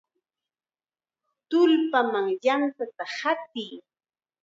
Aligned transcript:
¡Tullpaman 1.49 2.27
yantata 2.43 3.05
hatiy! 3.17 3.71